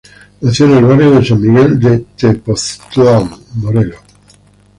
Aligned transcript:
Nació 0.41 0.65
en 0.65 0.77
el 0.77 0.83
Barrio 0.85 1.11
de 1.11 1.23
San 1.23 1.39
Miguel 1.39 1.79
de 1.79 1.99
Tepoztlán, 2.17 3.29
Morelos. 3.57 3.99